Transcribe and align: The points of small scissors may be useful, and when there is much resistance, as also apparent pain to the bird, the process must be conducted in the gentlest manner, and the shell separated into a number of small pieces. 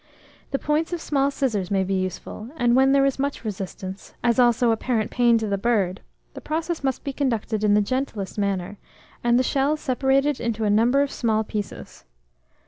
The 0.49 0.57
points 0.57 0.93
of 0.93 0.99
small 0.99 1.29
scissors 1.29 1.69
may 1.69 1.83
be 1.83 1.93
useful, 1.93 2.49
and 2.57 2.75
when 2.75 2.91
there 2.91 3.05
is 3.05 3.19
much 3.19 3.45
resistance, 3.45 4.15
as 4.23 4.39
also 4.39 4.71
apparent 4.71 5.11
pain 5.11 5.37
to 5.37 5.45
the 5.45 5.59
bird, 5.59 6.01
the 6.33 6.41
process 6.41 6.83
must 6.83 7.03
be 7.03 7.13
conducted 7.13 7.63
in 7.63 7.75
the 7.75 7.81
gentlest 7.81 8.35
manner, 8.39 8.79
and 9.23 9.37
the 9.37 9.43
shell 9.43 9.77
separated 9.77 10.39
into 10.39 10.63
a 10.63 10.71
number 10.71 11.03
of 11.03 11.11
small 11.11 11.43
pieces. 11.43 12.03